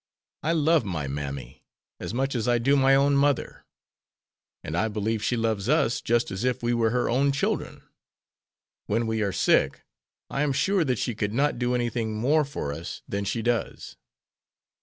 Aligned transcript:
I 0.41 0.53
love 0.53 0.83
my 0.83 1.07
mammy 1.07 1.63
as 1.99 2.11
much 2.11 2.33
as 2.33 2.47
I 2.47 2.57
do 2.57 2.75
my 2.75 2.95
own 2.95 3.15
mother, 3.15 3.65
and 4.63 4.75
I 4.75 4.87
believe 4.87 5.23
she 5.23 5.37
loves 5.37 5.69
us 5.69 6.01
just 6.01 6.31
as 6.31 6.43
if 6.43 6.63
we 6.63 6.73
were 6.73 6.89
her 6.89 7.07
own 7.07 7.31
children. 7.31 7.83
When 8.87 9.05
we 9.05 9.21
are 9.21 9.31
sick 9.31 9.81
I 10.27 10.41
am 10.41 10.53
sure 10.53 10.83
that 10.85 10.97
she 10.97 11.13
could 11.13 11.33
not 11.33 11.59
do 11.59 11.75
anything 11.75 12.15
more 12.15 12.43
for 12.43 12.73
us 12.73 13.03
than 13.07 13.25
she 13.25 13.43
does." 13.43 13.95